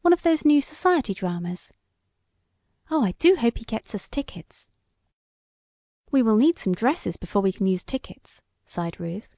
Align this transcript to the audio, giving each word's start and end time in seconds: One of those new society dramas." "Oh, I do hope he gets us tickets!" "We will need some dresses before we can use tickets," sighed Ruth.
One 0.00 0.14
of 0.14 0.22
those 0.22 0.42
new 0.42 0.62
society 0.62 1.12
dramas." 1.12 1.70
"Oh, 2.90 3.04
I 3.04 3.12
do 3.18 3.36
hope 3.36 3.58
he 3.58 3.64
gets 3.66 3.94
us 3.94 4.08
tickets!" 4.08 4.70
"We 6.10 6.22
will 6.22 6.36
need 6.36 6.58
some 6.58 6.72
dresses 6.72 7.18
before 7.18 7.42
we 7.42 7.52
can 7.52 7.66
use 7.66 7.82
tickets," 7.84 8.40
sighed 8.64 8.98
Ruth. 8.98 9.34